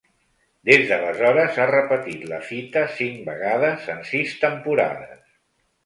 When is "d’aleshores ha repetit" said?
0.91-2.25